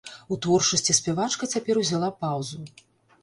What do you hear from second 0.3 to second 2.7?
У творчасці спявачка цяпер узяла паўзу.